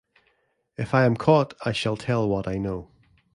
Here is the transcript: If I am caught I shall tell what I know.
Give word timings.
If 0.79 0.95
I 0.95 1.05
am 1.05 1.15
caught 1.15 1.53
I 1.63 1.73
shall 1.73 1.95
tell 1.95 2.27
what 2.27 2.47
I 2.47 2.57
know. 2.57 2.89